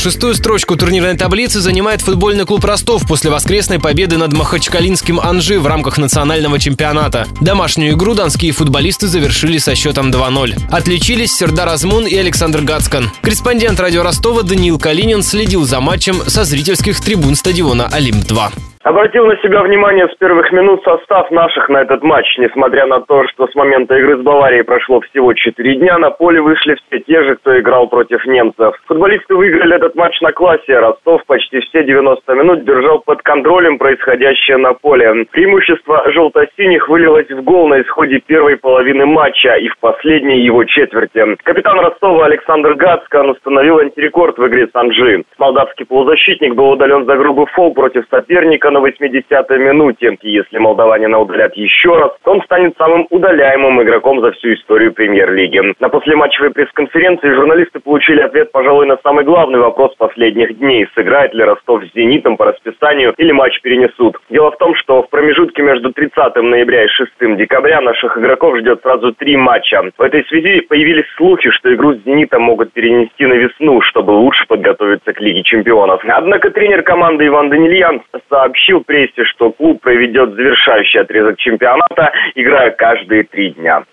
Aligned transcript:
Шестую 0.00 0.34
строчку 0.34 0.76
турнирной 0.76 1.14
таблицы 1.14 1.60
занимает 1.60 2.00
футбольный 2.00 2.46
клуб 2.46 2.64
Ростов 2.64 3.06
после 3.06 3.28
воскресной 3.30 3.78
победы 3.78 4.16
над 4.16 4.32
Махачкалинским 4.32 5.20
Анжи 5.20 5.60
в 5.60 5.66
рамках 5.66 5.98
национального 5.98 6.58
чемпионата. 6.58 7.28
Домашнюю 7.42 7.92
игру 7.92 8.14
донские 8.14 8.52
футболисты 8.52 9.08
завершили 9.08 9.58
со 9.58 9.74
счетом 9.74 10.10
2-0. 10.10 10.58
Отличились 10.70 11.36
Сердар 11.36 11.68
Азмун 11.68 12.06
и 12.06 12.16
Александр 12.16 12.62
Гацкан. 12.62 13.10
Корреспондент 13.20 13.78
радио 13.78 14.02
Ростова 14.02 14.42
Даниил 14.42 14.78
Калинин 14.78 15.22
следил 15.22 15.66
за 15.66 15.80
матчем 15.80 16.22
со 16.26 16.44
зрительских 16.44 16.98
трибун 16.98 17.36
стадиона 17.36 17.86
«Олимп-2». 17.92 18.69
Обратил 18.82 19.26
на 19.26 19.36
себя 19.42 19.62
внимание 19.62 20.08
с 20.08 20.16
первых 20.16 20.50
минут 20.52 20.82
состав 20.84 21.30
наших 21.30 21.68
на 21.68 21.82
этот 21.82 22.02
матч. 22.02 22.38
Несмотря 22.38 22.86
на 22.86 23.00
то, 23.02 23.26
что 23.28 23.46
с 23.46 23.54
момента 23.54 23.94
игры 23.94 24.16
с 24.16 24.22
Баварией 24.22 24.64
прошло 24.64 25.02
всего 25.02 25.34
4 25.34 25.74
дня, 25.74 25.98
на 25.98 26.10
поле 26.10 26.40
вышли 26.40 26.76
все 26.76 27.00
те 27.00 27.22
же, 27.22 27.36
кто 27.36 27.60
играл 27.60 27.88
против 27.88 28.24
немцев. 28.24 28.74
Футболисты 28.86 29.34
выиграли 29.34 29.76
этот 29.76 29.96
матч 29.96 30.18
на 30.22 30.32
классе. 30.32 30.78
Ростов 30.78 31.22
почти 31.26 31.60
все 31.60 31.84
90 31.84 32.32
минут 32.32 32.64
держал 32.64 33.00
под 33.00 33.20
контролем 33.20 33.76
происходящее 33.76 34.56
на 34.56 34.72
поле. 34.72 35.26
Преимущество 35.30 36.10
желто-синих 36.10 36.88
вылилось 36.88 37.28
в 37.28 37.42
гол 37.42 37.68
на 37.68 37.82
исходе 37.82 38.18
первой 38.20 38.56
половины 38.56 39.04
матча 39.04 39.56
и 39.56 39.68
в 39.68 39.78
последней 39.80 40.40
его 40.40 40.64
четверти. 40.64 41.36
Капитан 41.42 41.78
Ростова 41.80 42.24
Александр 42.24 42.72
Гацкан 42.76 43.28
установил 43.28 43.78
антирекорд 43.78 44.38
в 44.38 44.48
игре 44.48 44.68
с 44.68 44.74
Анжи. 44.74 45.22
Молдавский 45.36 45.84
полузащитник 45.84 46.54
был 46.54 46.70
удален 46.70 47.04
за 47.04 47.14
грубый 47.16 47.44
фол 47.52 47.74
против 47.74 48.06
соперника 48.10 48.70
на 48.70 48.79
80-й 48.84 49.58
минуте. 49.58 50.16
Если 50.22 50.58
молдаванина 50.58 51.18
удалят 51.18 51.54
еще 51.56 51.96
раз, 51.96 52.12
то 52.24 52.32
он 52.32 52.42
станет 52.42 52.76
самым 52.76 53.06
удаляемым 53.10 53.82
игроком 53.82 54.20
за 54.20 54.32
всю 54.32 54.54
историю 54.54 54.92
премьер-лиги. 54.92 55.60
На 55.80 55.88
послематчевой 55.88 56.50
пресс-конференции 56.50 57.34
журналисты 57.34 57.80
получили 57.80 58.20
ответ, 58.20 58.52
пожалуй, 58.52 58.86
на 58.86 58.96
самый 59.02 59.24
главный 59.24 59.58
вопрос 59.58 59.94
последних 59.96 60.58
дней. 60.58 60.86
Сыграет 60.94 61.34
ли 61.34 61.44
Ростов 61.44 61.82
с 61.84 61.94
«Зенитом» 61.94 62.36
по 62.36 62.46
расписанию 62.46 63.14
или 63.16 63.32
матч 63.32 63.60
перенесут? 63.62 64.16
Дело 64.30 64.50
в 64.50 64.58
том, 64.58 64.74
что 64.76 65.02
в 65.02 65.10
промежутке 65.10 65.62
между 65.62 65.92
30 65.92 66.36
ноября 66.36 66.84
и 66.84 66.88
6 66.88 67.36
декабря 67.36 67.80
наших 67.80 68.16
игроков 68.18 68.58
ждет 68.58 68.82
сразу 68.82 69.12
три 69.12 69.36
матча. 69.36 69.82
В 69.96 70.02
этой 70.02 70.24
связи 70.24 70.60
появились 70.62 71.06
слухи, 71.16 71.50
что 71.50 71.72
игру 71.74 71.94
с 71.94 72.04
«Зенитом» 72.04 72.42
могут 72.42 72.72
перенести 72.72 73.26
на 73.26 73.34
весну, 73.34 73.80
чтобы 73.82 74.12
лучше 74.12 74.46
подготовиться 74.46 75.12
к 75.12 75.20
Лиге 75.20 75.42
чемпионов. 75.42 76.02
Однако 76.06 76.50
тренер 76.50 76.82
команды 76.82 77.26
Иван 77.26 77.50
Данильян 77.50 78.02
сообщил, 78.28 78.59
сообщил 78.60 78.82
прессе, 78.84 79.24
что 79.34 79.52
клуб 79.52 79.80
проведет 79.80 80.34
завершающий 80.34 81.00
отрезок 81.00 81.38
чемпионата, 81.38 82.10
играя 82.34 82.70
каждые 82.70 83.24
три 83.24 83.52
дня. 83.52 83.84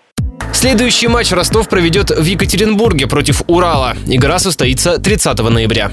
Следующий 0.52 1.08
матч 1.08 1.30
Ростов 1.32 1.68
проведет 1.68 2.10
в 2.10 2.24
Екатеринбурге 2.24 3.06
против 3.06 3.42
Урала. 3.46 3.94
Игра 4.06 4.38
состоится 4.38 5.00
30 5.00 5.38
ноября. 5.50 5.90